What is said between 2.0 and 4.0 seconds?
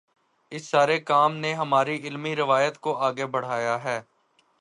علمی روایت کو آگے بڑھایا ہے۔